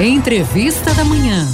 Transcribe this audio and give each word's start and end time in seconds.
Entrevista 0.00 0.94
da 0.94 1.04
Manhã. 1.04 1.44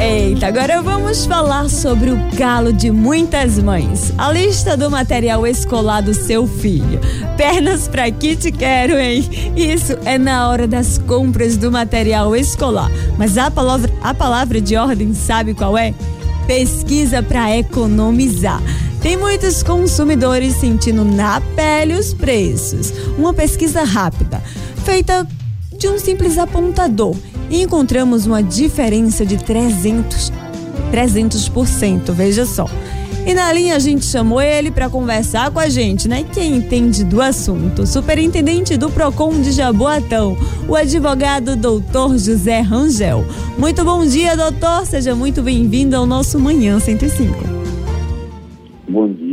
Eita, 0.00 0.46
agora 0.46 0.80
vamos 0.80 1.26
falar 1.26 1.68
sobre 1.68 2.10
o 2.10 2.18
calo 2.38 2.72
de 2.72 2.90
muitas 2.90 3.58
mães. 3.58 4.10
A 4.16 4.32
lista 4.32 4.74
do 4.74 4.90
material 4.90 5.46
escolar 5.46 6.00
do 6.00 6.14
seu 6.14 6.46
filho. 6.46 6.98
Pernas 7.36 7.86
pra 7.86 8.10
que 8.10 8.34
te 8.34 8.50
quero, 8.50 8.98
hein? 8.98 9.28
Isso 9.54 9.98
é 10.06 10.16
na 10.16 10.48
hora 10.48 10.66
das 10.66 10.96
compras 10.96 11.58
do 11.58 11.70
material 11.70 12.34
escolar. 12.34 12.90
Mas 13.18 13.36
a 13.36 13.50
palavra, 13.50 13.92
a 14.02 14.14
palavra 14.14 14.62
de 14.62 14.76
ordem 14.76 15.12
sabe 15.12 15.52
qual 15.52 15.76
é? 15.76 15.92
Pesquisa 16.46 17.22
para 17.22 17.54
economizar. 17.54 18.62
Tem 19.08 19.16
muitos 19.16 19.62
consumidores 19.62 20.56
sentindo 20.56 21.02
na 21.02 21.40
pele 21.56 21.94
os 21.94 22.12
preços. 22.12 22.92
Uma 23.16 23.32
pesquisa 23.32 23.82
rápida, 23.82 24.38
feita 24.84 25.26
de 25.78 25.88
um 25.88 25.98
simples 25.98 26.36
apontador, 26.36 27.16
e 27.48 27.62
encontramos 27.62 28.26
uma 28.26 28.42
diferença 28.42 29.24
de 29.24 29.38
300, 29.38 30.30
300%, 30.92 32.12
veja 32.12 32.44
só. 32.44 32.66
E 33.26 33.32
na 33.32 33.50
linha 33.50 33.76
a 33.76 33.78
gente 33.78 34.04
chamou 34.04 34.42
ele 34.42 34.70
para 34.70 34.90
conversar 34.90 35.50
com 35.52 35.58
a 35.58 35.70
gente, 35.70 36.06
né? 36.06 36.26
Quem 36.30 36.56
entende 36.56 37.02
do 37.02 37.22
assunto, 37.22 37.86
superintendente 37.86 38.76
do 38.76 38.90
Procon 38.90 39.40
de 39.40 39.52
Jaboatão, 39.52 40.36
o 40.68 40.76
advogado 40.76 41.56
doutor 41.56 42.18
José 42.18 42.60
Rangel. 42.60 43.24
Muito 43.56 43.82
bom 43.82 44.04
dia, 44.04 44.36
doutor. 44.36 44.84
Seja 44.84 45.14
muito 45.14 45.40
bem-vindo 45.40 45.96
ao 45.96 46.04
nosso 46.04 46.38
Manhã 46.38 46.78
105. 46.78 47.57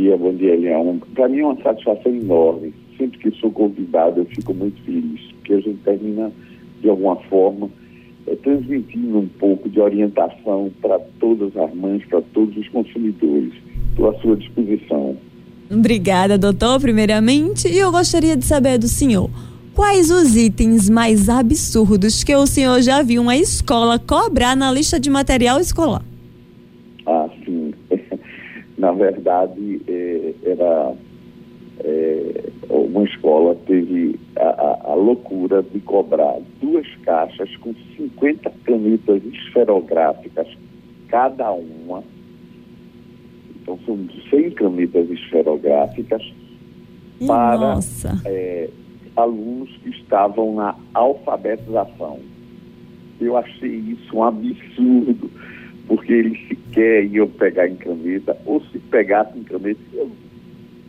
Dia, 0.06 0.16
bom 0.16 0.32
dia, 0.34 0.54
Leão. 0.54 1.00
Para 1.16 1.28
mim 1.28 1.40
é 1.40 1.44
uma 1.44 1.60
satisfação 1.60 2.14
enorme. 2.14 2.72
Sempre 2.96 3.18
que 3.18 3.40
sou 3.40 3.50
convidado, 3.50 4.20
eu 4.20 4.24
fico 4.26 4.54
muito 4.54 4.80
feliz, 4.82 5.20
porque 5.32 5.54
a 5.54 5.60
gente 5.60 5.78
termina, 5.82 6.30
de 6.80 6.88
alguma 6.88 7.16
forma, 7.22 7.68
é, 8.28 8.36
transmitindo 8.36 9.18
um 9.18 9.26
pouco 9.26 9.68
de 9.68 9.80
orientação 9.80 10.70
para 10.80 11.00
todas 11.18 11.56
as 11.56 11.74
mães, 11.74 12.04
para 12.04 12.22
todos 12.32 12.56
os 12.56 12.68
consumidores. 12.68 13.52
Estou 13.90 14.08
à 14.08 14.14
sua 14.20 14.36
disposição. 14.36 15.16
Obrigada, 15.68 16.38
doutor, 16.38 16.80
primeiramente. 16.80 17.66
E 17.66 17.76
eu 17.76 17.90
gostaria 17.90 18.36
de 18.36 18.44
saber 18.44 18.78
do 18.78 18.86
senhor. 18.86 19.28
Quais 19.74 20.08
os 20.08 20.36
itens 20.36 20.88
mais 20.88 21.28
absurdos 21.28 22.22
que 22.22 22.34
o 22.36 22.46
senhor 22.46 22.80
já 22.80 23.02
viu 23.02 23.22
uma 23.22 23.36
escola 23.36 23.98
cobrar 23.98 24.54
na 24.54 24.70
lista 24.70 25.00
de 25.00 25.10
material 25.10 25.58
escolar? 25.58 26.04
Na 28.86 28.92
verdade, 28.92 29.82
é, 29.88 30.32
era 30.44 30.94
é, 31.80 32.44
uma 32.70 33.02
escola 33.02 33.56
teve 33.66 34.14
a, 34.36 34.44
a, 34.44 34.92
a, 34.92 34.94
loucura 34.94 35.60
de 35.60 35.80
cobrar 35.80 36.38
duas 36.60 36.86
caixas 37.02 37.56
com 37.56 37.74
50 37.96 38.48
canetas 38.64 39.24
esferográficas 39.24 40.46
cada 41.08 41.50
uma. 41.50 42.04
Então 43.60 43.76
são 43.84 43.98
100 44.30 44.52
canetas 44.52 45.10
esferográficas 45.10 46.22
para 47.26 47.80
é, 48.24 48.70
alunos 49.16 49.76
que 49.82 49.88
estavam 49.88 50.54
na 50.54 50.76
alfabetização. 50.94 52.20
Eu 53.20 53.36
achei 53.36 53.78
isso 53.78 54.16
um 54.16 54.22
absurdo 54.22 55.28
porque 55.86 56.12
eles 56.12 56.38
sequer 56.48 57.04
iam 57.06 57.28
pegar 57.28 57.68
em 57.68 57.76
caneta, 57.76 58.36
ou 58.44 58.60
se 58.72 58.78
pegassem 58.78 59.40
em 59.40 59.44
caneta, 59.44 59.80
eu 59.94 60.10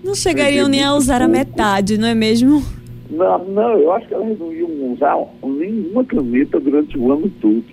não 0.03 0.15
chegariam 0.15 0.67
nem 0.67 0.83
a 0.83 0.93
usar 0.93 1.19
pouco. 1.19 1.33
a 1.33 1.37
metade, 1.37 1.97
não 1.97 2.07
é 2.07 2.15
mesmo? 2.15 2.61
Não, 3.09 3.43
não, 3.45 3.77
eu 3.79 3.91
acho 3.93 4.07
que 4.07 4.13
elas 4.13 4.37
não 4.37 4.53
iam 4.53 4.93
usar 4.93 5.17
nenhuma 5.43 6.03
caneta 6.05 6.59
durante 6.59 6.97
o 6.97 7.11
ano 7.11 7.29
todo. 7.41 7.63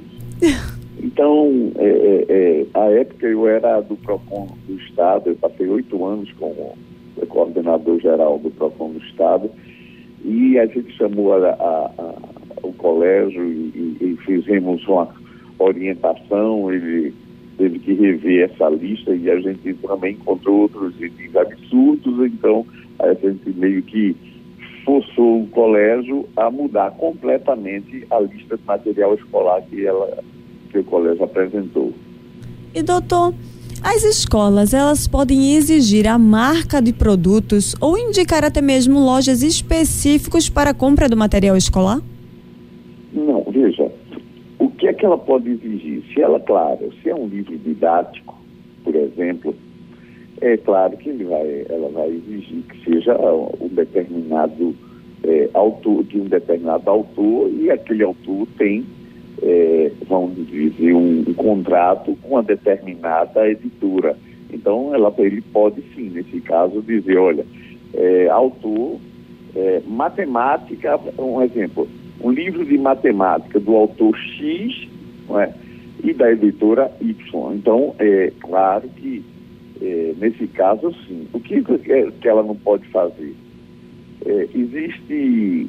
Então, 0.96 1.72
é, 1.76 1.86
é, 1.86 2.24
é, 2.28 2.66
a 2.72 2.84
época 2.92 3.26
eu 3.26 3.46
era 3.46 3.80
do 3.82 3.94
PROCON 3.94 4.48
do 4.66 4.76
Estado, 4.76 5.28
eu 5.28 5.34
passei 5.34 5.68
oito 5.68 6.02
anos 6.02 6.32
como 6.38 6.78
coordenador 7.28 8.00
geral 8.00 8.38
do 8.38 8.50
PROCON 8.50 8.92
do 8.92 9.04
Estado, 9.04 9.50
e 10.24 10.58
a 10.58 10.64
gente 10.66 10.96
chamou 10.96 11.34
a, 11.34 11.50
a, 11.50 11.90
a, 11.98 12.14
o 12.62 12.72
colégio 12.74 13.44
e, 13.44 13.96
e, 14.00 14.16
fizemos 14.24 14.86
uma 14.86 15.06
orientação, 15.64 16.72
ele 16.72 17.14
teve 17.56 17.78
que 17.78 17.94
rever 17.94 18.50
essa 18.50 18.68
lista 18.68 19.14
e 19.14 19.30
a 19.30 19.40
gente 19.40 19.74
também 19.74 20.14
encontrou 20.14 20.62
outros 20.62 20.94
itens 21.00 21.34
absurdos, 21.36 22.32
então 22.32 22.66
a 22.98 23.14
gente 23.14 23.50
meio 23.56 23.82
que 23.82 24.16
forçou 24.84 25.42
o 25.42 25.46
colégio 25.48 26.28
a 26.36 26.50
mudar 26.50 26.90
completamente 26.92 28.06
a 28.10 28.20
lista 28.20 28.56
de 28.56 28.64
material 28.64 29.14
escolar 29.14 29.62
que, 29.62 29.86
ela, 29.86 30.22
que 30.70 30.78
o 30.78 30.84
colégio 30.84 31.24
apresentou. 31.24 31.92
E 32.74 32.82
doutor, 32.82 33.32
as 33.82 34.02
escolas, 34.02 34.74
elas 34.74 35.06
podem 35.06 35.54
exigir 35.54 36.06
a 36.06 36.18
marca 36.18 36.80
de 36.82 36.92
produtos 36.92 37.74
ou 37.80 37.98
indicar 37.98 38.44
até 38.44 38.60
mesmo 38.60 38.98
lojas 38.98 39.42
específicas 39.42 40.48
para 40.48 40.70
a 40.70 40.74
compra 40.74 41.08
do 41.08 41.16
material 41.16 41.56
escolar? 41.56 42.00
Que 45.04 45.06
ela 45.06 45.18
pode 45.18 45.50
exigir? 45.50 46.02
Se 46.14 46.22
ela, 46.22 46.40
claro, 46.40 46.90
se 47.02 47.10
é 47.10 47.14
um 47.14 47.26
livro 47.26 47.58
didático, 47.58 48.34
por 48.82 48.94
exemplo, 48.94 49.54
é 50.40 50.56
claro 50.56 50.96
que 50.96 51.10
ele 51.10 51.24
vai, 51.24 51.66
ela 51.68 51.90
vai 51.90 52.08
exigir 52.08 52.62
que 52.62 52.90
seja 52.90 53.14
um 53.14 53.68
determinado 53.68 54.74
é, 55.22 55.50
autor, 55.52 56.04
de 56.04 56.18
um 56.18 56.24
determinado 56.24 56.88
autor, 56.88 57.50
e 57.52 57.70
aquele 57.70 58.02
autor 58.02 58.48
tem, 58.56 58.86
é, 59.42 59.92
vamos 60.08 60.36
dizer, 60.46 60.94
um, 60.94 61.22
um, 61.28 61.34
contrato 61.34 62.16
com 62.22 62.28
uma 62.36 62.42
determinada 62.42 63.46
editora. 63.46 64.16
Então, 64.50 64.94
ela, 64.94 65.12
ele 65.18 65.42
pode 65.42 65.82
sim, 65.94 66.08
nesse 66.14 66.40
caso, 66.40 66.80
dizer, 66.80 67.18
olha, 67.18 67.44
é, 67.92 68.28
autor, 68.30 68.96
é, 69.54 69.82
matemática, 69.86 70.98
um 71.18 71.42
exemplo, 71.42 71.86
um 72.22 72.30
livro 72.30 72.64
de 72.64 72.78
matemática 72.78 73.60
do 73.60 73.76
autor 73.76 74.16
X 74.16 74.93
é? 75.30 75.52
e 76.04 76.12
da 76.12 76.30
editora 76.30 76.90
Y. 77.00 77.54
Então, 77.54 77.94
é 77.98 78.30
claro 78.40 78.88
que, 78.96 79.24
é, 79.80 80.14
nesse 80.18 80.46
caso, 80.48 80.94
sim. 81.06 81.26
O 81.32 81.40
que, 81.40 81.62
que 81.62 82.28
ela 82.28 82.42
não 82.42 82.54
pode 82.54 82.86
fazer? 82.88 83.34
É, 84.24 84.48
existe 84.54 85.68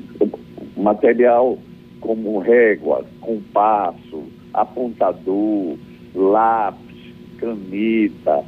material 0.76 1.58
como 2.02 2.40
régua, 2.40 3.06
compasso, 3.22 4.24
apontador, 4.54 5.78
lápis, 6.14 7.14
caneta. 7.38 8.44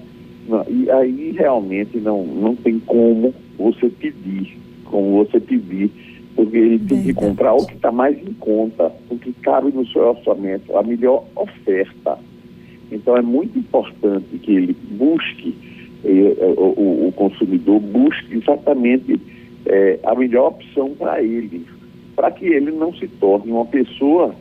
Não, 0.48 0.66
e 0.70 0.90
aí 0.92 1.32
realmente 1.32 1.98
não, 1.98 2.26
não 2.26 2.56
tem 2.56 2.80
como 2.80 3.34
você 3.58 3.90
pedir, 3.90 4.58
como 4.86 5.26
você 5.26 5.40
pedir 5.40 5.90
porque 6.38 6.56
ele 6.56 6.80
tem 6.80 7.02
que 7.02 7.16
comprar 7.16 7.56
o 7.56 7.66
que 7.66 7.74
está 7.74 7.92
mais 7.92 8.16
em 8.16 8.32
conta, 8.34 8.92
o 9.10 9.18
que 9.18 9.34
cabe 9.42 9.72
no 9.72 9.86
seu 9.88 10.10
orçamento, 10.10 10.78
a 10.78 10.84
melhor 10.84 11.26
oferta. 11.36 12.20
Então 12.92 13.18
é 13.18 13.24
muito 13.24 13.58
importante 13.58 14.38
que 14.44 14.52
ele 14.56 14.78
busque, 14.92 15.56
eh, 16.06 16.38
eh 16.40 16.54
o, 16.56 17.08
o, 17.08 17.14
consumidor 17.16 17.80
busque 17.80 18.38
exatamente 18.38 19.20
eh, 19.66 20.00
a 20.04 20.14
melhor 20.14 20.50
opção 20.50 20.92
para 20.92 21.24
ele, 21.24 21.66
para 22.16 22.30
que 22.30 22.46
ele 22.46 22.70
não 22.70 22.94
se 22.94 23.08
torne 23.08 23.52
uma 23.52 23.66
pessoa 23.66 24.36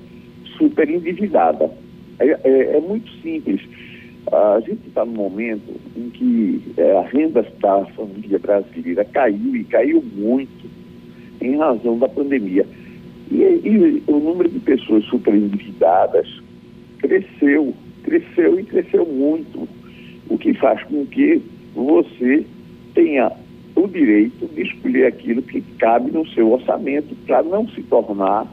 super 0.58 0.90
endividada. 0.90 1.70
É, 2.18 2.26
é, 2.44 2.76
é 2.76 2.80
muito 2.80 3.10
simples. 3.22 3.62
A 4.30 4.60
gente 4.60 4.86
está 4.86 5.02
num 5.02 5.14
momento 5.14 5.80
em 5.96 6.10
que 6.10 6.60
eh, 6.76 6.98
a 6.98 7.08
renda 7.08 7.42
da 7.58 7.86
família 7.86 8.38
brasileira 8.38 9.02
caiu 9.06 9.56
e 9.56 9.64
caiu 9.64 10.04
muito 10.14 10.75
em 11.46 11.56
razão 11.56 11.98
da 11.98 12.08
pandemia. 12.08 12.66
E, 13.30 13.36
e 13.36 14.02
o 14.06 14.18
número 14.18 14.48
de 14.48 14.60
pessoas 14.60 15.04
superendividadas 15.04 16.28
cresceu, 16.98 17.74
cresceu 18.02 18.60
e 18.60 18.64
cresceu 18.64 19.06
muito, 19.06 19.68
o 20.28 20.38
que 20.38 20.54
faz 20.54 20.82
com 20.84 21.04
que 21.06 21.40
você 21.74 22.44
tenha 22.94 23.30
o 23.74 23.86
direito 23.86 24.46
de 24.54 24.62
escolher 24.62 25.06
aquilo 25.06 25.42
que 25.42 25.60
cabe 25.78 26.10
no 26.10 26.26
seu 26.28 26.50
orçamento 26.52 27.14
para 27.26 27.42
não 27.42 27.68
se 27.68 27.82
tornar 27.82 28.46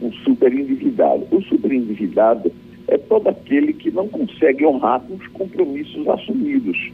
um 0.00 0.12
superendividado. 0.12 1.26
O 1.30 1.42
superendividado 1.42 2.50
é 2.88 2.96
todo 2.96 3.28
aquele 3.28 3.72
que 3.72 3.90
não 3.90 4.08
consegue 4.08 4.64
honrar 4.64 5.00
com 5.00 5.14
os 5.14 5.26
compromissos 5.28 6.08
assumidos. 6.08 6.90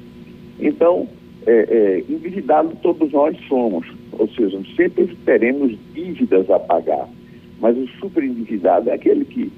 Então, 0.59 1.09
é, 1.47 1.53
é, 1.53 2.05
endividado 2.09 2.77
todos 2.83 3.13
nós 3.13 3.37
somos, 3.49 3.87
ou 4.13 4.29
seja, 4.29 4.61
sempre 4.77 5.07
teremos 5.25 5.77
dívidas 5.95 6.51
a 6.51 6.59
pagar, 6.59 7.09
mas 7.61 7.77
o 7.77 7.87
superendividado 7.99 8.91
é 8.91 8.95
aquele 8.95 9.25
que 9.25 9.51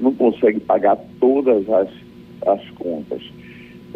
não 0.00 0.14
consegue 0.14 0.60
pagar 0.60 0.96
todas 1.20 1.68
as, 1.68 1.88
as 2.46 2.70
contas. 2.70 3.22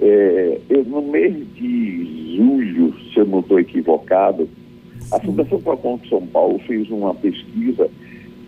É, 0.00 0.60
eu, 0.68 0.84
no 0.84 1.02
mês 1.02 1.34
de 1.54 2.36
julho, 2.36 2.94
se 3.12 3.20
eu 3.20 3.26
não 3.26 3.40
estou 3.40 3.60
equivocado, 3.60 4.48
A 5.12 5.20
Fundação 5.20 5.60
Procon 5.60 5.98
de 5.98 6.08
São 6.08 6.26
Paulo 6.26 6.58
fez 6.60 6.90
uma 6.90 7.14
pesquisa 7.14 7.88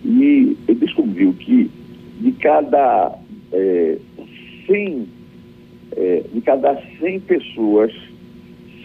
e 0.05 0.57
descobriu 0.69 1.33
que 1.35 1.71
de 2.21 2.33
cada 2.33 3.19
é, 3.53 3.99
100, 4.67 5.07
é, 5.97 6.23
de 6.33 6.41
cada 6.41 6.81
100 7.01 7.21
pessoas, 7.21 7.93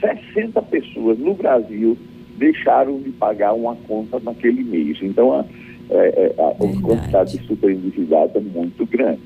60 0.02 0.62
pessoas 0.64 1.18
no 1.20 1.34
Brasil 1.34 1.98
deixaram 2.38 3.00
de 3.00 3.12
pagar 3.12 3.54
uma 3.54 3.76
conta 3.88 4.20
naquele 4.20 4.64
mês. 4.64 4.98
Então, 5.02 5.34
a, 5.34 5.46
é, 5.90 6.34
é 6.38 6.42
a, 6.42 6.48
a 6.50 6.82
quantidade 6.82 7.38
de 7.38 7.46
superendividado 7.46 8.38
é 8.38 8.42
muito 8.42 8.86
grande. 8.86 9.22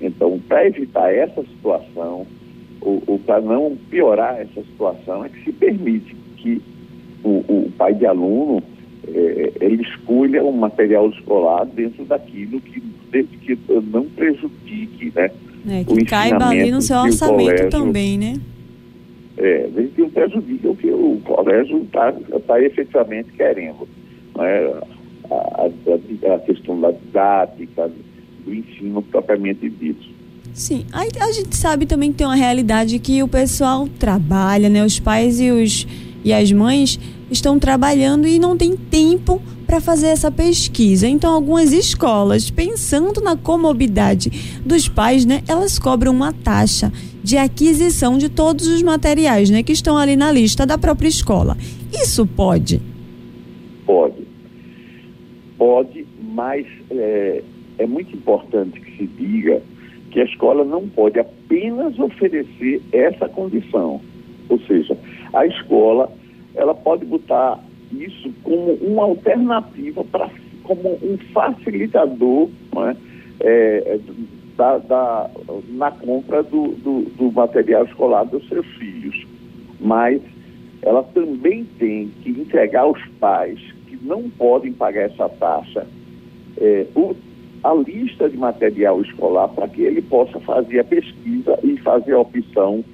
Então, 0.00 0.38
para 0.46 0.66
evitar 0.66 1.12
essa 1.12 1.42
situação, 1.42 2.26
ou, 2.80 3.02
ou 3.06 3.18
para 3.18 3.40
não 3.40 3.76
piorar 3.90 4.40
essa 4.40 4.62
situação, 4.62 5.24
é 5.24 5.28
que 5.28 5.44
se 5.44 5.52
permite 5.52 6.14
que 6.36 6.62
o, 7.22 7.44
o 7.48 7.72
pai 7.76 7.94
de 7.94 8.06
aluno 8.06 8.62
é, 9.08 9.52
ele 9.60 9.82
escolha 9.82 10.44
um 10.44 10.52
material 10.52 11.08
escolar 11.10 11.66
dentro 11.66 12.04
daquilo 12.04 12.60
que, 12.60 12.82
desde 13.10 13.36
que 13.38 13.58
não 13.90 14.04
prejudique, 14.04 15.12
né? 15.14 15.30
É, 15.68 15.84
que 15.84 16.04
caiba 16.06 16.48
ali 16.48 16.70
no 16.70 16.80
seu 16.80 16.96
orçamento 16.96 17.44
colégio, 17.44 17.70
também, 17.70 18.18
né? 18.18 18.34
É, 19.36 19.68
que 19.94 20.00
não 20.02 20.10
prejudique 20.10 20.66
o 20.66 20.76
que 20.76 20.90
o 20.90 21.20
colégio 21.24 21.82
está 21.82 22.12
tá 22.46 22.60
efetivamente 22.60 23.30
querendo. 23.32 23.88
Né? 24.36 24.72
A, 25.30 25.66
a, 25.66 26.34
a, 26.34 26.38
questão 26.40 26.80
da 26.80 26.90
didática, 26.90 27.90
do 28.44 28.54
ensino 28.54 29.02
propriamente 29.02 29.68
dito. 29.70 30.08
Sim, 30.52 30.84
a, 30.92 31.02
a 31.02 31.32
gente 31.32 31.56
sabe 31.56 31.86
também 31.86 32.10
que 32.10 32.18
tem 32.18 32.26
uma 32.26 32.34
realidade 32.34 32.98
que 32.98 33.22
o 33.22 33.28
pessoal 33.28 33.88
trabalha, 33.98 34.68
né? 34.68 34.84
Os 34.84 34.98
pais 34.98 35.40
e, 35.40 35.50
os, 35.50 35.86
e 36.24 36.32
as 36.32 36.50
mães 36.50 36.98
estão 37.30 37.58
trabalhando 37.58 38.26
e 38.26 38.38
não 38.38 38.56
tem 38.56 38.76
tempo 38.76 39.40
para 39.66 39.80
fazer 39.80 40.08
essa 40.08 40.30
pesquisa. 40.30 41.06
Então, 41.06 41.32
algumas 41.32 41.72
escolas, 41.72 42.50
pensando 42.50 43.20
na 43.20 43.36
comorbidade 43.36 44.60
dos 44.64 44.88
pais, 44.88 45.24
né, 45.24 45.42
elas 45.46 45.78
cobram 45.78 46.12
uma 46.12 46.32
taxa 46.32 46.92
de 47.22 47.36
aquisição 47.36 48.18
de 48.18 48.28
todos 48.28 48.66
os 48.66 48.82
materiais, 48.82 49.48
né, 49.48 49.62
que 49.62 49.72
estão 49.72 49.96
ali 49.96 50.16
na 50.16 50.32
lista 50.32 50.66
da 50.66 50.76
própria 50.76 51.08
escola. 51.08 51.56
Isso 51.92 52.26
pode? 52.26 52.80
Pode. 53.86 54.26
Pode, 55.56 56.06
mas 56.34 56.66
é, 56.90 57.42
é 57.78 57.86
muito 57.86 58.16
importante 58.16 58.80
que 58.80 58.96
se 58.96 59.06
diga 59.06 59.62
que 60.10 60.20
a 60.20 60.24
escola 60.24 60.64
não 60.64 60.88
pode 60.88 61.18
apenas 61.18 61.98
oferecer 61.98 62.82
essa 62.92 63.28
condição. 63.28 64.00
Ou 64.48 64.58
seja, 64.62 64.96
a 65.32 65.46
escola 65.46 66.10
ela 66.54 66.74
pode 66.74 67.04
botar 67.04 67.58
isso 67.92 68.30
como 68.42 68.72
uma 68.74 69.04
alternativa 69.04 70.04
para 70.04 70.30
como 70.62 70.98
um 71.02 71.18
facilitador 71.32 72.48
é? 72.76 72.96
É, 73.40 74.00
da, 74.56 74.78
da, 74.78 75.30
na 75.70 75.90
compra 75.90 76.42
do, 76.42 76.68
do, 76.76 77.02
do, 77.16 77.32
material 77.32 77.84
escolar 77.84 78.24
dos 78.24 78.46
seus 78.46 78.66
filhos. 78.76 79.26
Mas 79.80 80.20
ela 80.82 81.02
também 81.02 81.64
tem 81.78 82.08
que 82.22 82.30
entregar 82.30 82.82
aos 82.82 83.02
pais 83.18 83.58
que 83.86 83.98
não 84.02 84.28
podem 84.30 84.72
pagar 84.72 85.10
essa 85.10 85.28
taxa 85.28 85.86
é, 86.58 86.86
o, 86.94 87.16
a 87.64 87.74
lista 87.74 88.28
de 88.28 88.36
material 88.36 89.00
escolar 89.00 89.48
para 89.48 89.68
que 89.68 89.82
ele 89.82 90.02
possa 90.02 90.38
fazer 90.40 90.80
a 90.80 90.84
pesquisa 90.84 91.58
e 91.62 91.76
fazer 91.78 92.12
a 92.12 92.20
opção 92.20 92.84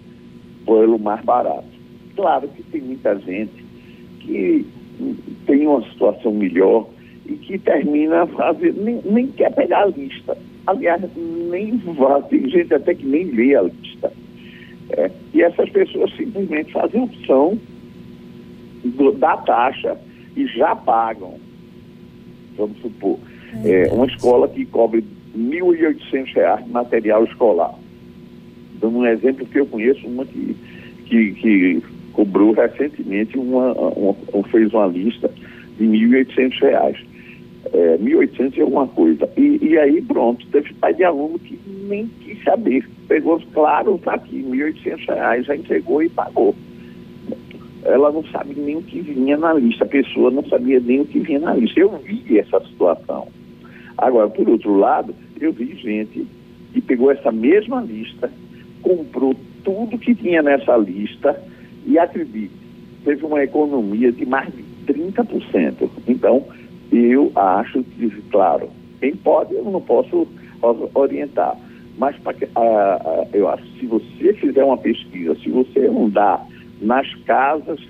pelo 0.64 0.99
mais 0.99 1.25
barato. 1.25 1.75
Claro 2.16 2.48
que 2.48 2.62
tem 2.64 2.80
muita 2.80 3.14
gente 3.18 3.64
que 4.20 4.66
tem 5.46 5.66
uma 5.66 5.82
situação 5.90 6.32
melhor 6.32 6.88
e 7.26 7.34
que 7.34 7.58
termina 7.58 8.26
fazendo, 8.26 8.82
nem, 8.82 9.00
nem 9.04 9.26
quer 9.28 9.54
pegar 9.54 9.82
a 9.82 9.86
lista. 9.86 10.36
Aliás, 10.66 11.02
nem 11.16 11.76
vai, 11.76 12.22
tem 12.22 12.48
gente 12.48 12.74
até 12.74 12.94
que 12.94 13.06
nem 13.06 13.26
lê 13.26 13.54
a 13.54 13.62
lista. 13.62 14.12
É, 14.90 15.10
e 15.34 15.42
essas 15.42 15.68
pessoas 15.70 16.14
simplesmente 16.16 16.72
fazem 16.72 17.02
opção 17.02 17.58
do, 18.84 19.12
da 19.12 19.36
taxa 19.36 19.98
e 20.36 20.46
já 20.46 20.74
pagam. 20.74 21.34
Vamos 22.56 22.78
supor, 22.80 23.18
é, 23.64 23.92
uma 23.92 24.06
escola 24.06 24.48
que 24.48 24.64
cobre 24.64 25.04
R$ 25.34 25.60
1.800 25.60 26.64
de 26.64 26.70
material 26.70 27.24
escolar. 27.24 27.74
Dando 28.80 28.98
um 28.98 29.06
exemplo 29.06 29.46
que 29.46 29.60
eu 29.60 29.66
conheço, 29.66 30.06
uma 30.06 30.24
que, 30.24 30.56
que, 31.06 31.32
que 31.32 31.82
cobrou 32.16 32.52
recentemente 32.52 33.38
uma, 33.38 33.72
uma, 33.72 34.14
fez 34.50 34.72
uma 34.72 34.86
lista 34.86 35.30
de 35.78 35.84
R$ 35.84 36.24
1.800. 36.24 36.96
É, 37.74 37.98
1.800 37.98 38.56
e 38.56 38.60
alguma 38.62 38.86
coisa. 38.88 39.28
E, 39.36 39.58
e, 39.60 39.78
aí, 39.78 40.00
pronto, 40.00 40.46
teve 40.46 40.72
pai 40.74 40.94
de 40.94 41.04
aluno 41.04 41.38
que 41.38 41.58
nem 41.86 42.06
quis 42.22 42.42
saber. 42.42 42.88
Pegou, 43.06 43.38
claro, 43.52 43.96
está 43.96 44.14
aqui, 44.14 44.36
R$ 44.36 44.72
1.800, 44.72 45.42
já 45.42 45.54
entregou 45.54 46.02
e 46.02 46.08
pagou. 46.08 46.54
Ela 47.84 48.10
não 48.10 48.24
sabe 48.24 48.54
nem 48.58 48.76
o 48.76 48.82
que 48.82 49.00
vinha 49.00 49.36
na 49.36 49.52
lista, 49.52 49.84
a 49.84 49.88
pessoa 49.88 50.30
não 50.30 50.44
sabia 50.46 50.80
nem 50.80 51.00
o 51.02 51.04
que 51.04 51.20
vinha 51.20 51.38
na 51.38 51.54
lista. 51.54 51.78
Eu 51.78 51.98
vi 51.98 52.38
essa 52.38 52.58
situação. 52.60 53.28
Agora, 53.98 54.30
por 54.30 54.48
outro 54.48 54.74
lado, 54.76 55.14
eu 55.38 55.52
vi 55.52 55.74
gente 55.74 56.26
que 56.72 56.80
pegou 56.80 57.10
essa 57.10 57.30
mesma 57.30 57.82
lista, 57.82 58.30
comprou 58.82 59.36
tudo 59.62 59.98
que 59.98 60.14
tinha 60.14 60.42
nessa 60.42 60.76
lista, 60.76 61.38
e 61.87 61.99
acredite, 61.99 62.50
teve 63.05 63.25
uma 63.25 63.43
economia 63.43 64.11
de 64.11 64.27
mais 64.27 64.53
de 64.53 64.93
30%. 64.93 65.88
Então, 66.09 66.43
eu 66.93 67.31
acho 67.35 67.83
que, 67.83 68.11
claro, 68.31 68.69
quem 69.00 69.15
pode, 69.17 69.55
eu 69.55 69.65
não 69.65 69.81
posso 69.81 70.27
orientar. 70.94 71.56
Mas 71.97 72.17
pra, 72.17 72.33
uh, 72.33 73.29
eu 73.33 73.49
acho 73.49 73.62
que 73.62 73.81
se 73.81 73.87
você 73.87 74.35
fizer 74.35 74.65
uma 74.65 74.77
pesquisa, 74.77 75.35
se 75.37 75.49
você 75.49 75.87
andar 75.87 76.44
nas 76.83 77.15
casas 77.25 77.81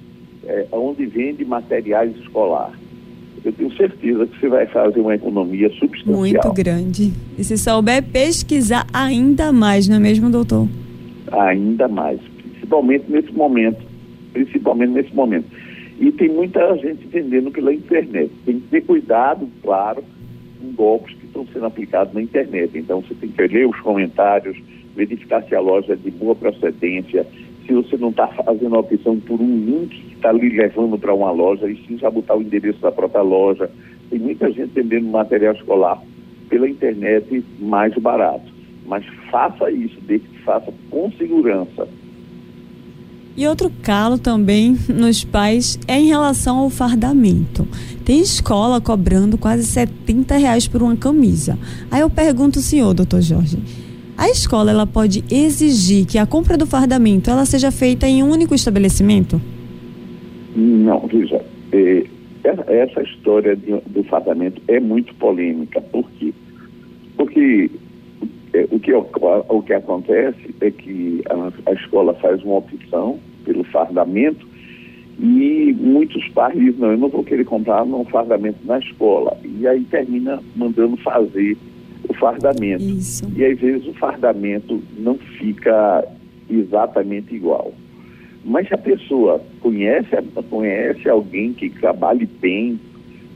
eh, 0.45 0.67
onde 0.71 1.07
vende 1.07 1.45
materiais 1.45 2.17
escolares, 2.19 2.77
eu 3.45 3.53
tenho 3.53 3.73
certeza 3.77 4.27
que 4.27 4.39
você 4.39 4.49
vai 4.49 4.67
fazer 4.67 5.01
uma 5.01 5.15
economia 5.15 5.69
substancial. 5.71 6.21
Muito 6.21 6.53
grande. 6.53 7.13
E 7.37 7.43
se 7.43 7.59
souber 7.59 8.03
pesquisar 8.03 8.87
ainda 8.93 9.53
mais, 9.53 9.89
não 9.89 9.97
é 9.97 9.99
mesmo, 9.99 10.31
doutor? 10.31 10.69
Ainda 11.33 11.89
mais, 11.89 12.21
principalmente 12.53 13.05
nesse 13.09 13.33
momento 13.33 13.86
principalmente 14.37 14.91
nesse 14.91 15.15
momento. 15.15 15.47
E 15.99 16.12
tem 16.12 16.29
muita 16.29 16.77
gente 16.77 17.06
vendendo 17.06 17.50
pela 17.50 17.73
internet. 17.73 18.31
Tem 18.45 18.61
que 18.61 18.69
ter 18.69 18.83
cuidado, 18.83 19.49
claro, 19.62 20.05
com 20.61 20.73
golpes 20.73 21.16
que 21.16 21.25
estão 21.25 21.47
sendo 21.52 21.64
aplicados 21.64 22.12
na 22.12 22.21
internet. 22.21 22.76
Então 22.76 23.00
você 23.00 23.14
tem 23.14 23.31
que 23.31 23.47
ler 23.47 23.66
os 23.66 23.81
comentários, 23.81 24.59
verificar 24.95 25.43
se 25.45 25.55
a 25.55 25.61
loja 25.61 25.95
é 25.95 25.97
de 25.97 26.11
boa 26.11 26.35
procedência, 26.35 27.26
se 27.66 27.73
você 27.73 27.97
não 27.97 28.11
está 28.11 28.26
fazendo 28.28 28.76
a 28.76 28.81
opção 28.81 29.19
por 29.21 29.40
um 29.40 29.57
link 29.57 29.88
que 29.88 30.14
está 30.14 30.33
lhe 30.33 30.50
levando 30.50 30.99
para 30.99 31.14
uma 31.14 31.31
loja, 31.31 31.66
e 31.69 31.76
sim 31.87 31.97
já 31.97 32.11
botar 32.11 32.37
o 32.37 32.43
endereço 32.43 32.81
da 32.81 32.93
própria 32.93 33.23
loja. 33.23 33.71
Tem 34.11 34.19
muita 34.19 34.52
gente 34.52 34.73
vendendo 34.75 35.09
material 35.09 35.55
escolar 35.55 36.00
pela 36.50 36.69
internet 36.69 37.43
mais 37.59 37.95
barato. 37.95 38.55
Mas 38.87 39.05
faça 39.31 39.71
isso, 39.71 39.99
desde 40.02 40.28
que 40.28 40.38
faça 40.43 40.73
com 40.90 41.11
segurança. 41.12 41.88
E 43.37 43.47
outro 43.47 43.71
calo 43.83 44.16
também 44.19 44.78
nos 44.88 45.23
pais 45.23 45.78
é 45.87 45.99
em 45.99 46.07
relação 46.07 46.57
ao 46.57 46.71
fardamento. 46.71 47.69
Tem 48.05 48.21
escola 48.21 48.81
cobrando 48.81 49.37
quase 49.37 49.64
70 49.64 50.37
reais 50.37 50.66
por 50.66 50.83
uma 50.83 50.97
camisa. 50.97 51.59
Aí 51.90 52.00
eu 52.00 52.09
pergunto 52.09 52.59
ao 52.59 52.62
senhor, 52.62 52.95
doutor 52.95 53.21
Jorge, 53.21 53.59
a 54.16 54.31
escola 54.31 54.71
ela 54.71 54.87
pode 54.87 55.23
exigir 55.31 56.07
que 56.07 56.16
a 56.16 56.25
compra 56.25 56.57
do 56.57 56.66
fardamento 56.66 57.31
ela 57.31 57.45
seja 57.45 57.71
feita 57.71 58.09
em 58.09 58.23
um 58.23 58.31
único 58.31 58.55
estabelecimento? 58.55 59.38
Não, 60.55 61.07
veja, 61.07 61.45
é, 61.73 62.07
essa 62.45 63.02
história 63.02 63.55
de, 63.55 63.78
do 63.88 64.02
fardamento 64.05 64.62
é 64.69 64.81
muito 64.81 65.14
polêmica. 65.16 65.81
Por 65.83 66.09
quê? 66.12 66.33
Porque 67.16 67.71
é, 68.57 68.67
o, 68.71 68.81
que, 68.81 68.93
o 68.95 69.63
que 69.63 69.73
acontece 69.73 70.55
é 70.61 70.71
que 70.71 71.23
a, 71.29 71.71
a 71.71 71.75
escola 71.75 72.15
faz 72.15 72.43
uma 72.43 72.57
opção 72.57 73.19
pelo 73.45 73.65
fardamento 73.65 74.47
e 75.19 75.75
muitos 75.79 76.29
pais 76.29 76.55
dizem, 76.55 76.81
não, 76.81 76.91
eu 76.91 76.99
não 76.99 77.09
vou 77.09 77.25
querer 77.25 77.45
comprar 77.45 77.83
um 77.83 78.05
fardamento 78.05 78.59
na 78.65 78.79
escola. 78.79 79.37
E 79.45 79.67
aí 79.67 79.83
termina 79.85 80.43
mandando 80.55 80.97
fazer 80.99 81.57
o 82.09 82.15
fardamento. 82.15 82.85
Isso. 82.85 83.25
E 83.35 83.45
às 83.45 83.59
vezes 83.59 83.87
o 83.87 83.95
fardamento 83.95 84.83
não 84.99 85.17
fica 85.17 86.07
exatamente 86.51 87.35
igual. 87.35 87.73
Mas 88.45 88.69
se 88.69 88.75
a 88.75 88.79
pessoa 88.79 89.43
conhece, 89.61 90.11
conhece 90.49 91.09
alguém 91.09 91.53
que 91.53 91.69
trabalhe 91.71 92.27
bem 92.41 92.79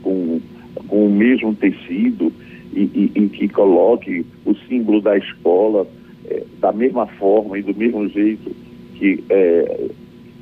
com, 0.01 0.39
com 0.87 1.07
o 1.07 1.11
mesmo 1.11 1.53
tecido, 1.55 2.31
e, 2.73 2.83
e, 2.93 3.11
e 3.15 3.29
que 3.29 3.47
coloque 3.49 4.25
o 4.45 4.55
símbolo 4.67 5.01
da 5.01 5.17
escola 5.17 5.87
é, 6.29 6.43
da 6.59 6.71
mesma 6.71 7.05
forma 7.05 7.57
e 7.57 7.61
do 7.61 7.75
mesmo 7.75 8.07
jeito 8.07 8.55
que 8.95 9.23
é, 9.29 9.89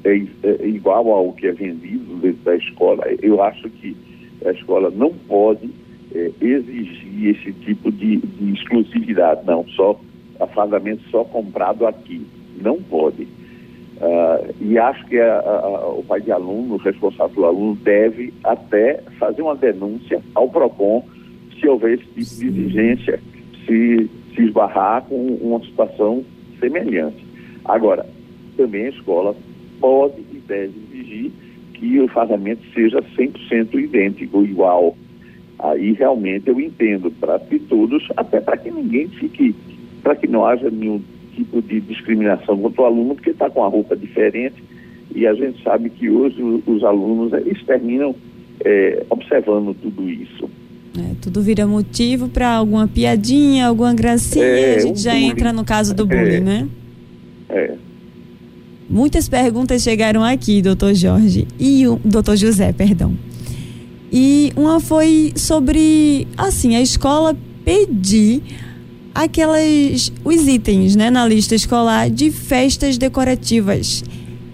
é, 0.04 0.22
é, 0.44 0.68
igual 0.68 1.10
ao 1.12 1.34
que 1.34 1.48
é 1.48 1.52
vendido 1.52 2.16
dentro 2.18 2.44
da 2.44 2.56
escola, 2.56 3.04
eu 3.22 3.42
acho 3.42 3.70
que 3.70 3.96
a 4.46 4.52
escola 4.52 4.90
não 4.90 5.14
pode 5.14 5.70
é, 6.14 6.32
exigir 6.42 7.36
esse 7.36 7.54
tipo 7.54 7.92
de, 7.92 8.18
de, 8.18 8.54
exclusividade, 8.54 9.46
não, 9.46 9.68
só 9.70 10.00
afastamento 10.40 11.02
só 11.10 11.24
comprado 11.24 11.86
aqui. 11.86 12.26
Não 12.62 12.82
pode. 12.82 13.24
Uh, 13.24 14.56
e 14.62 14.78
acho 14.78 15.06
que 15.08 15.20
a, 15.20 15.40
a, 15.40 15.90
o 15.90 16.04
pai 16.04 16.22
de 16.22 16.32
aluno, 16.32 16.76
o 16.76 16.78
responsável 16.78 17.36
do 17.36 17.46
aluno, 17.46 17.76
deve 17.76 18.34
até 18.44 19.02
fazer 19.18 19.42
uma 19.42 19.56
denúncia 19.56 20.22
ao 20.36 20.50
PROCON 20.50 21.04
se 21.60 21.68
houver 21.68 21.94
esse 21.94 22.06
tipo 22.06 22.54
de 22.54 22.62
exigência, 22.62 23.20
se, 23.66 24.10
se 24.36 24.42
esbarrar 24.44 25.04
com 25.04 25.16
uma 25.42 25.60
situação 25.62 26.24
semelhante. 26.60 27.24
Agora, 27.66 28.06
também 28.58 28.86
a 28.86 28.90
escola 28.90 29.36
pode 29.80 30.20
e 30.34 30.42
deve 30.48 30.74
exigir 30.92 31.32
que 31.74 32.00
o 32.00 32.08
fazamento 32.10 32.62
seja 32.74 33.02
100% 33.02 33.74
idêntico, 33.76 34.44
igual. 34.44 34.98
Aí 35.58 35.94
realmente 35.94 36.50
eu 36.50 36.60
entendo 36.60 37.12
para 37.12 37.40
que 37.40 37.60
todos, 37.60 38.08
até 38.16 38.40
para 38.40 38.58
que 38.58 38.72
ninguém 38.72 39.08
fique, 39.08 39.56
para 40.02 40.16
que 40.16 40.28
não 40.28 40.46
haja 40.46 40.70
nenhum 40.70 41.02
tipo 41.36 41.62
de 41.62 41.80
discriminação 41.82 42.58
contra 42.58 42.82
o 42.82 42.86
aluno, 42.86 43.16
porque 43.16 43.30
está 43.30 43.50
com 43.50 43.64
a 43.64 43.68
roupa 43.68 43.96
diferente 43.96 44.62
e 45.14 45.26
a 45.26 45.34
gente 45.34 45.62
sabe 45.64 45.90
que 45.90 46.10
hoje 46.10 46.42
os 46.42 46.84
alunos 46.84 47.34
eles 47.34 47.64
terminam 47.64 48.16
é, 48.64 49.04
observando 49.10 49.76
tudo 49.82 50.10
isso. 50.10 50.50
É, 51.00 51.16
tudo 51.22 51.42
vira 51.42 51.66
motivo 51.66 52.28
para 52.28 52.50
alguma 52.50 52.88
piadinha, 52.88 53.68
alguma 53.68 53.94
gracinha, 53.94 54.44
é, 54.44 54.76
a 54.76 54.80
gente 54.80 55.00
já 55.00 55.14
bullying. 55.14 55.30
entra 55.30 55.54
no 55.54 55.64
caso 55.64 55.94
do 55.94 56.06
bullying, 56.06 56.36
é, 56.36 56.40
né? 56.40 56.68
É. 57.50 57.74
Muitas 58.90 59.30
perguntas 59.30 59.82
chegaram 59.84 60.24
aqui, 60.24 60.62
doutor 60.62 60.94
Jorge, 60.94 61.48
e 61.60 61.88
o 61.88 62.00
doutor 62.04 62.36
José, 62.36 62.74
perdão. 62.74 63.14
E 64.12 64.52
uma 64.56 64.80
foi 64.80 65.32
sobre, 65.36 66.28
assim, 66.36 66.76
a 66.76 66.82
escola 66.82 67.38
pedir 67.64 68.42
aquelas, 69.14 70.12
os 70.24 70.48
itens, 70.48 70.96
né, 70.96 71.12
na 71.12 71.28
lista 71.28 71.54
escolar 71.54 72.10
de 72.10 72.32
festas 72.32 72.98
decorativas, 72.98 74.04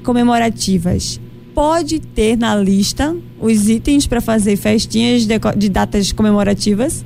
comemorativas. 0.03 1.19
Pode 1.55 1.99
ter 2.01 2.37
na 2.37 2.55
lista 2.55 3.15
os 3.39 3.69
itens 3.69 4.05
para 4.05 4.21
fazer 4.21 4.57
festinhas 4.57 5.25
de, 5.25 5.35
de, 5.57 5.69
datas 5.69 6.11
comemorativas? 6.11 7.05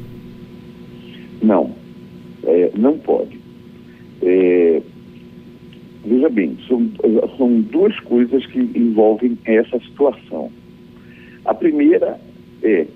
Não, 1.42 1.72
é, 2.44 2.72
não 2.76 2.98
pode. 2.98 3.40
É, 4.22 4.82
Veja 6.06 6.30
bem, 6.30 6.58
são, 6.68 6.90
são 7.38 7.62
duas 7.62 8.00
coisas 8.00 8.46
que 8.48 8.60
envolvem 8.60 9.38
essa 9.46 9.80
situação. 9.80 10.50
A 11.46 11.54
primeira 11.54 12.20
é, 12.64 12.88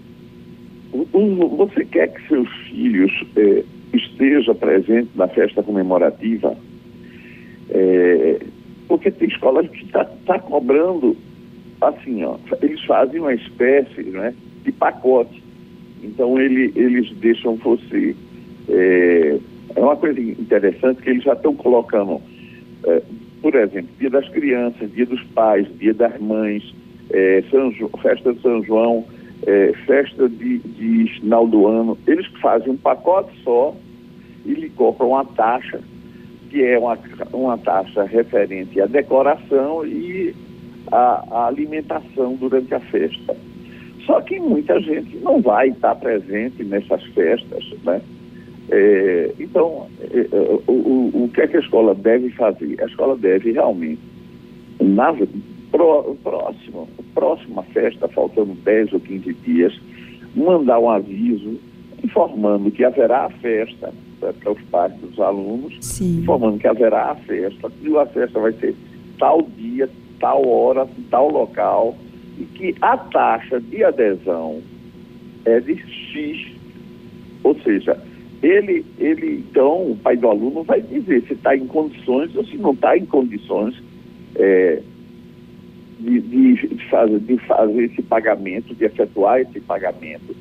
você 0.91 1.85
quer 1.85 2.07
que 2.13 2.27
seus 2.27 2.49
filhos 2.69 3.11
é, 3.35 3.63
estejam 3.93 4.55
presentes 4.55 5.15
na 5.15 5.27
festa 5.27 5.61
comemorativa? 5.61 6.55
É, 7.69 8.39
porque 8.87 9.11
tem 9.11 9.27
escolas 9.27 9.69
que 9.69 9.83
está 9.85 10.05
tá 10.25 10.39
cobrando, 10.39 11.15
assim, 11.81 12.23
ó, 12.23 12.37
eles 12.61 12.83
fazem 12.85 13.19
uma 13.19 13.33
espécie 13.33 14.03
né, 14.03 14.33
de 14.63 14.71
pacote. 14.71 15.43
Então 16.03 16.39
ele, 16.39 16.71
eles 16.75 17.11
deixam 17.17 17.55
você. 17.55 18.15
É, 18.69 19.39
é 19.75 19.79
uma 19.79 19.95
coisa 19.95 20.19
interessante 20.19 21.01
que 21.01 21.09
eles 21.09 21.23
já 21.23 21.33
estão 21.33 21.55
colocando 21.55 22.21
é, 22.85 23.01
por 23.41 23.55
exemplo, 23.55 23.89
Dia 23.99 24.09
das 24.09 24.27
Crianças, 24.29 24.91
Dia 24.93 25.05
dos 25.05 25.21
Pais, 25.35 25.67
Dia 25.77 25.93
das 25.93 26.19
Mães, 26.19 26.73
é, 27.11 27.43
São 27.51 27.71
festa 28.01 28.33
de 28.33 28.41
São 28.41 28.63
João, 28.63 29.05
é, 29.45 29.73
festa 29.85 30.29
de, 30.29 30.59
de 30.59 31.19
final 31.19 31.45
do 31.45 31.67
ano, 31.67 31.97
eles 32.07 32.25
fazem 32.41 32.71
um 32.71 32.77
pacote 32.77 33.31
só 33.43 33.75
e 34.45 34.53
lhe 34.53 34.69
cobram 34.69 35.09
uma 35.09 35.25
taxa, 35.25 35.81
que 36.49 36.63
é 36.63 36.79
uma, 36.79 36.97
uma 37.33 37.57
taxa 37.57 38.03
referente 38.03 38.79
à 38.79 38.85
decoração 38.85 39.85
e 39.85 40.33
à, 40.91 41.23
à 41.31 41.47
alimentação 41.47 42.35
durante 42.35 42.73
a 42.73 42.79
festa. 42.79 43.35
Só 44.05 44.19
que 44.21 44.39
muita 44.39 44.79
gente 44.81 45.15
não 45.17 45.41
vai 45.41 45.69
estar 45.69 45.95
presente 45.95 46.63
nessas 46.63 47.03
festas, 47.13 47.63
né? 47.83 48.01
É, 48.69 49.33
então, 49.39 49.87
é, 49.99 50.19
é, 50.19 50.59
o, 50.67 50.71
o, 50.71 51.23
o, 51.25 51.29
que 51.33 51.41
é 51.41 51.47
que 51.47 51.57
a 51.57 51.59
escola 51.59 51.93
deve 51.93 52.29
fazer? 52.31 52.81
A 52.81 52.85
escola 52.85 53.15
deve 53.17 53.51
realmente, 53.51 54.01
na 54.81 55.13
pro, 55.71 56.15
próximo, 56.23 56.87
próxima 57.13 57.63
festa, 57.63 58.07
faltando 58.07 58.53
10 58.53 58.93
ou 58.93 58.99
15 58.99 59.33
dias, 59.45 59.81
mandar 60.35 60.79
um 60.79 60.89
aviso 60.89 61.59
informando 62.03 62.71
que 62.71 62.83
haverá 62.83 63.25
a 63.25 63.29
festa 63.29 63.93
para 64.19 64.51
os 64.51 64.61
pais 64.63 64.93
dos 64.95 65.19
alunos, 65.19 65.77
Sim. 65.81 66.19
informando 66.19 66.57
que 66.57 66.67
haverá 66.67 67.11
a 67.11 67.15
festa, 67.15 67.69
que 67.69 67.97
a 67.97 68.05
festa 68.05 68.39
vai 68.39 68.53
ser 68.53 68.75
tal 69.19 69.41
dia, 69.57 69.89
tal 70.19 70.47
hora, 70.47 70.87
tal 71.09 71.29
local, 71.29 71.95
e 72.39 72.45
que 72.45 72.75
a 72.81 72.97
taxa 72.97 73.59
de 73.59 73.83
adesão 73.83 74.61
é 75.45 75.59
de 75.59 75.75
X, 75.77 76.51
ou 77.43 77.55
seja, 77.61 77.99
ele, 78.41 78.85
ele, 78.99 79.45
então, 79.49 79.91
o 79.91 79.97
pai 79.97 80.17
do 80.17 80.27
aluno 80.27 80.63
vai 80.63 80.81
dizer 80.81 81.23
se 81.27 81.33
está 81.33 81.55
em 81.55 81.65
condições 81.65 82.35
ou 82.35 82.45
se 82.45 82.57
não 82.57 82.71
está 82.71 82.97
em 82.97 83.05
condições 83.05 83.75
é, 84.35 84.81
de, 85.99 86.19
de, 86.19 86.89
fazer, 86.89 87.19
de 87.19 87.37
fazer 87.37 87.83
esse 87.83 88.01
pagamento, 88.01 88.75
de 88.75 88.83
efetuar 88.83 89.39
esse 89.39 89.61
pagamento. 89.61 90.35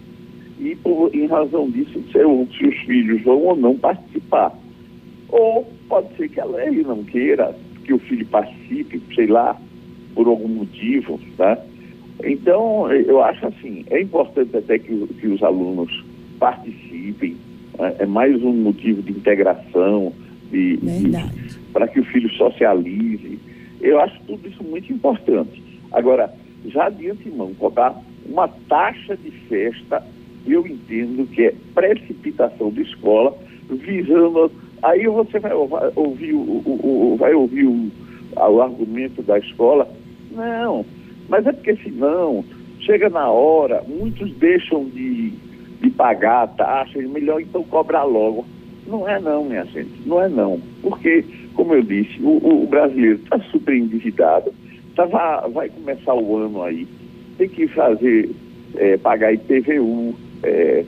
E, 0.58 0.74
por, 0.76 1.14
em 1.14 1.26
razão 1.26 1.70
disso, 1.70 2.02
se, 2.10 2.58
se 2.58 2.66
os 2.66 2.76
filhos 2.78 3.22
vão 3.22 3.38
ou 3.38 3.56
não 3.56 3.78
participar. 3.78 4.52
Ou 5.28 5.64
pode 5.88 6.14
ser 6.16 6.28
que 6.28 6.40
a 6.40 6.44
lei 6.44 6.82
não 6.82 7.04
queira 7.04 7.54
que 7.84 7.92
o 7.92 7.98
filho 7.98 8.26
participe, 8.26 9.00
sei 9.14 9.26
lá, 9.26 9.58
por 10.14 10.26
algum 10.26 10.48
motivo, 10.48 11.18
tá? 11.36 11.58
Então, 12.24 12.90
eu 12.92 13.22
acho 13.22 13.46
assim, 13.46 13.84
é 13.90 14.00
importante 14.00 14.56
até 14.56 14.78
que, 14.78 15.06
que 15.20 15.26
os 15.26 15.42
alunos 15.42 16.04
participem, 16.38 17.36
é, 17.78 18.02
é 18.04 18.06
mais 18.06 18.42
um 18.42 18.52
motivo 18.52 19.02
de 19.02 19.12
integração, 19.12 20.12
de, 20.50 20.76
de 20.76 21.12
para 21.72 21.88
que 21.88 22.00
o 22.00 22.04
filho 22.04 22.30
socialize. 22.30 23.38
Eu 23.80 24.00
acho 24.00 24.20
tudo 24.26 24.46
isso 24.48 24.62
muito 24.62 24.92
importante. 24.92 25.62
Agora, 25.90 26.32
já 26.66 26.88
de 26.88 27.10
antemão, 27.10 27.52
cobrar 27.54 28.00
uma 28.26 28.46
taxa 28.68 29.16
de 29.16 29.30
festa, 29.48 30.04
eu 30.46 30.66
entendo 30.66 31.26
que 31.28 31.46
é 31.46 31.54
precipitação 31.74 32.70
de 32.70 32.82
escola, 32.82 33.36
visando. 33.68 34.50
Aí 34.82 35.06
você 35.06 35.38
vai 35.38 35.52
ouvir 35.52 36.32
o, 36.34 36.40
o, 36.40 37.12
o 37.12 37.16
vai 37.16 37.32
ouvir 37.34 37.66
o, 37.66 37.90
o 38.36 38.62
argumento 38.62 39.22
da 39.22 39.38
escola. 39.38 39.88
Não, 40.30 40.84
mas 41.28 41.46
é 41.46 41.52
porque 41.52 41.76
senão, 41.76 42.44
chega 42.80 43.08
na 43.08 43.30
hora, 43.30 43.82
muitos 43.86 44.32
deixam 44.36 44.84
de 44.86 45.32
de 45.82 45.90
pagar 45.90 46.44
a 46.44 46.46
taxa, 46.46 47.00
é 47.00 47.02
melhor 47.02 47.40
então 47.40 47.64
cobrar 47.64 48.04
logo. 48.04 48.46
Não 48.86 49.08
é 49.08 49.20
não, 49.20 49.44
minha 49.44 49.64
gente, 49.66 49.90
não 50.06 50.22
é 50.22 50.28
não. 50.28 50.60
Porque, 50.80 51.24
como 51.54 51.74
eu 51.74 51.82
disse, 51.82 52.20
o, 52.22 52.62
o 52.62 52.66
brasileiro 52.66 53.16
está 53.16 53.38
super 53.50 53.76
endividado, 53.76 54.54
tá, 54.94 55.04
vai, 55.04 55.50
vai, 55.50 55.68
começar 55.68 56.14
o 56.14 56.36
ano 56.36 56.62
aí, 56.62 56.86
tem 57.36 57.48
que 57.48 57.66
fazer, 57.68 58.30
é, 58.76 58.96
pagar 58.96 59.34
IPVU, 59.34 60.14
é, 60.44 60.84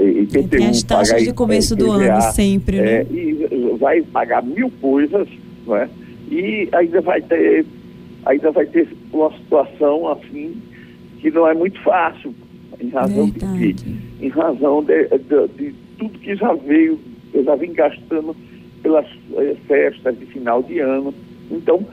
IPTU, 0.00 0.48
tem 0.48 0.66
as 0.66 0.82
taxas 0.82 1.12
pagar, 1.12 1.24
de 1.24 1.32
começo 1.32 1.76
do 1.76 1.90
ano 1.90 2.20
sempre, 2.32 2.80
né? 2.80 2.92
É, 3.00 3.06
e 3.10 3.76
vai 3.78 4.02
pagar 4.02 4.42
mil 4.42 4.70
coisas, 4.80 5.28
né? 5.66 5.88
E 6.30 6.68
ainda 6.72 7.00
vai 7.00 7.20
ter, 7.22 7.64
ainda 8.26 8.50
vai 8.50 8.66
ter 8.66 8.88
uma 9.12 9.32
situação 9.32 10.08
assim 10.08 10.60
que 11.20 11.30
não 11.30 11.48
é 11.48 11.54
muito 11.54 11.80
fácil, 11.82 12.34
em 12.80 12.88
razão 12.88 13.26
Verdade. 13.26 13.72
de 13.72 14.26
em 14.26 14.28
razão 14.28 14.82
de, 14.82 15.08
de, 15.08 15.48
de, 15.56 15.74
tudo 15.98 16.18
que 16.18 16.34
já 16.34 16.52
veio, 16.54 16.98
eu 17.32 17.44
já 17.44 17.54
vim 17.56 17.72
gastando 17.72 18.34
pelas 18.82 19.06
eh, 19.36 19.56
festas 19.66 20.18
de 20.18 20.26
final 20.26 20.62
de 20.62 20.78
ano. 20.78 21.12
Então, 21.50 21.86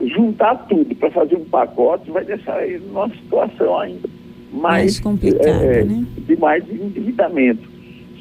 juntar 0.00 0.54
tudo 0.68 0.94
para 0.94 1.10
fazer 1.10 1.36
um 1.36 1.44
pacote 1.44 2.10
vai 2.10 2.24
deixar 2.24 2.66
ele 2.66 2.84
numa 2.86 3.08
situação 3.08 3.78
ainda 3.78 4.08
mais, 4.54 4.84
mais 4.84 5.00
complicada, 5.00 5.48
é, 5.48 5.84
né? 5.84 6.04
de 6.16 6.36
mais 6.36 6.64
endividamento, 6.70 7.68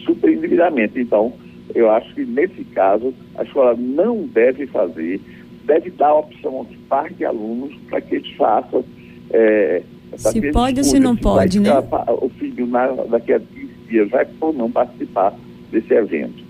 super 0.03 0.31
endividamento. 0.31 0.99
Então, 0.99 1.33
eu 1.73 1.89
acho 1.91 2.13
que 2.13 2.25
nesse 2.25 2.63
caso 2.65 3.13
a 3.35 3.43
escola 3.43 3.75
não 3.77 4.27
deve 4.27 4.67
fazer, 4.67 5.21
deve 5.65 5.89
dar 5.91 6.09
a 6.09 6.19
opção 6.19 6.57
aos 6.57 6.75
pais 6.89 7.15
de 7.17 7.25
alunos 7.25 7.73
para 7.89 8.01
que 8.01 8.15
eles 8.15 8.31
façam 8.35 8.83
é, 9.31 9.81
se 10.17 10.51
pode 10.51 10.79
ou 10.79 10.83
se 10.83 10.99
não 10.99 11.15
pode, 11.15 11.59
né? 11.59 11.71
O 12.21 12.29
filho 12.29 12.67
na, 12.67 12.87
daqui 12.87 13.33
a 13.33 13.39
15 13.39 13.67
dias 13.87 14.09
vai 14.09 14.27
ou 14.39 14.53
não 14.53 14.69
participar 14.69 15.33
desse 15.71 15.93
evento. 15.93 16.42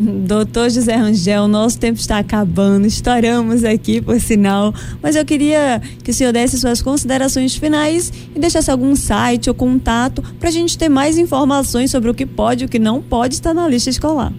Doutor 0.00 0.70
José 0.70 0.96
Rangel, 0.96 1.46
nosso 1.46 1.78
tempo 1.78 1.98
está 1.98 2.18
acabando, 2.18 2.86
estouramos 2.86 3.62
aqui, 3.62 4.00
por 4.00 4.18
sinal, 4.18 4.72
mas 5.02 5.14
eu 5.14 5.24
queria 5.24 5.80
que 6.02 6.10
o 6.10 6.14
senhor 6.14 6.32
desse 6.32 6.58
suas 6.58 6.80
considerações 6.80 7.54
finais 7.56 8.10
e 8.34 8.38
deixasse 8.38 8.70
algum 8.70 8.96
site 8.96 9.48
ou 9.48 9.54
contato 9.54 10.22
para 10.40 10.48
a 10.48 10.52
gente 10.52 10.76
ter 10.78 10.88
mais 10.88 11.18
informações 11.18 11.90
sobre 11.90 12.10
o 12.10 12.14
que 12.14 12.26
pode 12.26 12.64
e 12.64 12.66
o 12.66 12.68
que 12.68 12.78
não 12.78 13.02
pode 13.02 13.34
estar 13.34 13.52
na 13.54 13.68
lista 13.68 13.90
escolar. 13.90 14.32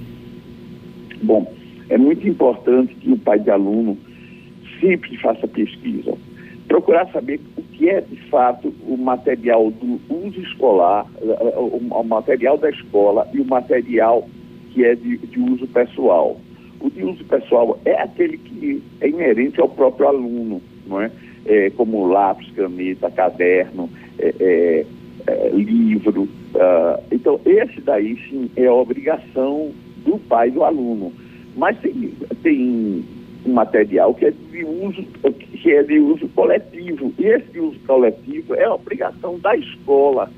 Bom, 1.22 1.53
é 1.89 1.98
muito 1.98 2.27
importante 2.27 2.95
que 2.95 3.12
o 3.12 3.17
pai 3.17 3.39
de 3.39 3.51
aluno 3.51 3.98
sempre 4.81 5.15
faça 5.17 5.48
pesquisa. 5.48 6.13
Procurar 6.67 7.10
saber 7.12 7.39
o 7.55 7.62
que 7.62 7.89
é 7.89 8.01
de 8.01 8.17
fato 8.29 8.74
o 8.88 8.98
material 8.98 9.72
do 9.72 10.01
uso 10.10 10.41
escolar, 10.41 11.05
o 11.22 12.03
material 12.03 12.57
da 12.57 12.69
escola 12.69 13.29
e 13.33 13.39
o 13.39 13.45
material 13.45 14.27
que 14.73 14.83
é 14.83 14.95
de, 14.95 15.17
de 15.17 15.39
uso 15.39 15.67
pessoal. 15.67 16.39
O 16.79 16.89
de 16.89 17.03
uso 17.03 17.23
pessoal 17.25 17.79
é 17.85 17.93
aquele 18.01 18.37
que 18.37 18.83
é 18.99 19.07
inerente 19.07 19.61
ao 19.61 19.69
próprio 19.69 20.07
aluno, 20.07 20.61
não 20.85 20.99
é? 20.99 21.11
é 21.45 21.69
como 21.71 22.07
lápis, 22.07 22.51
caneta, 22.55 23.09
caderno, 23.11 23.89
é, 24.19 24.33
é, 24.39 24.85
é 25.27 25.49
livro. 25.49 26.23
Uh, 26.23 27.03
então, 27.11 27.39
esse 27.45 27.79
daí 27.81 28.17
sim 28.29 28.49
é 28.55 28.65
a 28.65 28.73
obrigação 28.73 29.71
do 30.05 30.17
pai 30.17 30.51
do 30.51 30.63
aluno. 30.63 31.13
Mas 31.55 31.77
tem, 31.79 32.11
tem 32.41 33.05
um 33.45 33.53
material 33.53 34.13
que 34.13 34.25
é 34.25 34.31
de 34.31 34.65
uso, 34.65 35.03
que 35.61 35.71
é 35.71 35.83
de 35.83 35.99
uso 35.99 36.27
coletivo. 36.29 37.13
E 37.17 37.25
esse 37.25 37.59
uso 37.59 37.79
coletivo 37.85 38.55
é 38.55 38.67
obrigação 38.67 39.39
da 39.39 39.55
escola. 39.55 40.29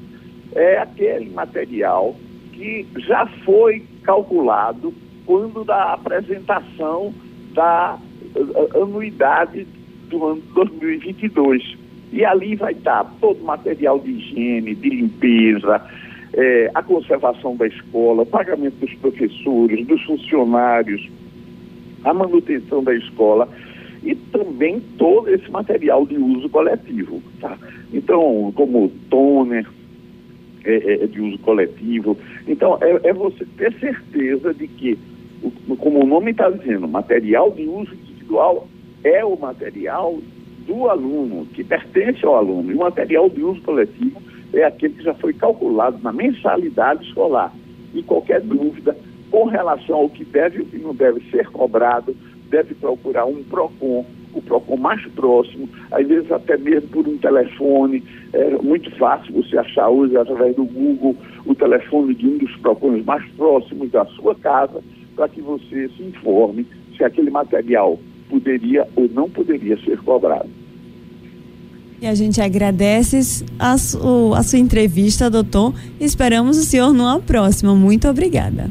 É 0.54 0.78
aquele 0.78 1.30
material 1.32 2.16
que 2.54 2.86
já 2.98 3.26
foi 3.44 3.84
calculado 4.06 4.94
quando 5.26 5.64
da 5.64 5.94
apresentação 5.94 7.14
da 7.54 7.98
eh, 8.36 8.80
anuidade 8.80 9.68
do 10.10 10.26
ano 10.26 10.42
2022. 10.54 11.78
E 12.14 12.24
ali 12.24 12.56
vai 12.56 12.74
estar 12.74 13.04
todo 13.20 13.42
o 13.42 13.46
material 13.46 14.00
de 14.00 14.12
higiene, 14.12 14.76
de 14.76 14.90
limpeza, 14.90 15.82
é, 16.34 16.72
a 16.74 16.84
conservação 16.84 17.56
da 17.56 17.68
escola, 17.68 18.26
pagamento 18.26 18.76
dos 18.76 18.94
professores, 18.96 19.86
dos 19.88 20.02
funcionários, 20.04 21.10
a 22.04 22.14
manutenção 22.14 22.84
da 22.84 22.94
escola 22.94 23.50
e 24.04 24.14
também 24.16 24.80
todo 24.98 25.30
esse 25.30 25.50
material 25.50 26.06
de 26.06 26.18
uso 26.18 26.48
coletivo. 26.50 27.22
Tá? 27.42 27.58
Então, 27.92 28.54
como 28.56 28.90
toner, 29.10 29.66
é, 30.66 30.76
é, 30.76 31.04
é, 31.04 31.08
de 31.08 31.22
uso 31.22 31.38
coletivo. 31.40 32.18
Então, 32.48 32.78
é, 32.82 33.10
é, 33.10 33.14
você 33.14 33.46
ter 33.58 33.74
certeza 33.80 34.54
de 34.54 34.68
que, 34.68 34.98
como 35.78 36.04
o 36.04 36.08
nome 36.08 36.32
está 36.32 36.50
dizendo, 36.50 36.88
material 36.88 37.52
de 37.52 37.64
uso 37.64 37.94
individual 37.94 38.68
é 39.04 39.24
o 39.24 39.38
material 39.38 40.18
do 40.66 40.90
aluno, 40.90 41.46
que 41.54 41.64
pertence 41.64 42.26
ao 42.26 42.38
aluno. 42.38 42.72
E 42.72 42.76
o 42.76 42.80
material 42.80 43.30
de 43.30 43.44
uso 43.44 43.62
coletivo 43.62 44.20
é 44.54 44.64
aquele 44.64 44.96
que 44.96 45.04
já 45.04 45.14
foi 45.14 45.34
calculado 45.34 46.00
na 46.02 46.12
mensalidade 46.12 47.06
escolar. 47.08 47.54
E 47.94 48.02
qualquer 48.02 48.42
dúvida 48.42 48.98
com 49.30 49.46
relação 49.46 49.98
ao 49.98 50.10
que 50.10 50.26
deve 50.26 50.60
e 50.60 50.62
o 50.62 50.66
que 50.66 50.78
não 50.78 50.96
deve 50.96 51.22
ser 51.30 51.48
cobrado, 51.50 52.16
deve 52.50 52.74
procurar 52.74 53.26
um 53.26 53.44
PROCON 53.44 54.06
o 54.36 54.42
PROCON 54.42 54.78
mais 54.78 55.02
próximo, 55.14 55.68
às 55.92 56.06
vezes 56.08 56.32
até 56.32 56.58
mesmo 56.58 56.90
por 56.90 57.08
um 57.08 57.18
telefone. 57.18 58.04
É 58.34 58.58
muito 58.62 58.92
fácil 58.98 59.34
você 59.34 59.58
achar 59.58 59.90
hoje, 59.90 60.16
através 60.18 60.56
do 60.56 60.66
Google, 60.66 61.16
o 61.46 61.56
telefone 61.56 62.14
de 62.14 62.28
um 62.28 62.38
dos 62.38 62.56
PROCONs 62.58 63.04
mais 63.06 63.26
próximos 63.32 63.90
da 63.92 64.06
sua 64.06 64.36
casa, 64.36 64.84
para 65.16 65.30
que 65.30 65.42
você 65.42 65.90
se 65.90 66.04
informe 66.04 66.66
se 66.98 67.04
aquele 67.04 67.30
material 67.30 67.98
poderia 68.30 68.88
ou 68.96 69.08
não 69.10 69.30
poderia 69.30 69.78
ser 69.78 69.98
cobrado. 70.00 70.50
E 72.02 72.08
a 72.08 72.14
gente 72.14 72.42
agradece 72.42 73.46
a, 73.58 73.78
su, 73.78 74.34
a 74.36 74.44
sua 74.44 74.60
entrevista, 74.60 75.30
doutor. 75.30 75.74
Esperamos 76.00 76.58
o 76.58 76.62
senhor 76.62 76.94
numa 76.94 77.20
próxima. 77.20 77.74
Muito 77.74 78.08
obrigada. 78.08 78.70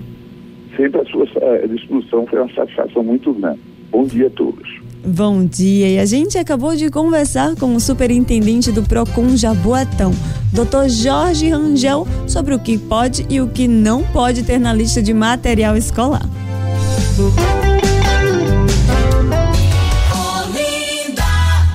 Sempre 0.76 1.00
a 1.00 1.04
sua 1.06 1.24
a 1.42 1.66
discussão 1.66 2.26
foi 2.26 2.40
uma 2.40 2.52
satisfação 2.52 3.02
muito 3.02 3.32
grande. 3.32 3.60
Bom 3.90 4.04
dia 4.04 4.26
a 4.26 4.30
todos. 4.30 4.83
Bom 5.04 5.44
dia. 5.44 5.88
E 5.90 5.98
a 5.98 6.06
gente 6.06 6.38
acabou 6.38 6.74
de 6.74 6.90
conversar 6.90 7.54
com 7.56 7.74
o 7.74 7.80
superintendente 7.80 8.72
do 8.72 8.82
Procon 8.82 9.36
Jaboatão, 9.36 10.12
Dr. 10.50 10.88
Jorge 10.88 11.50
Rangel, 11.50 12.08
sobre 12.26 12.54
o 12.54 12.58
que 12.58 12.78
pode 12.78 13.26
e 13.28 13.38
o 13.40 13.48
que 13.48 13.68
não 13.68 14.02
pode 14.02 14.42
ter 14.42 14.58
na 14.58 14.72
lista 14.72 15.02
de 15.02 15.12
material 15.12 15.76
escolar. 15.76 16.26